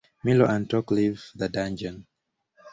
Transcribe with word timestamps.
Milo 0.23 0.45
and 0.45 0.67
Tock 0.67 0.89
leave 0.89 1.23
the 1.35 1.47
dungeon. 1.47 2.07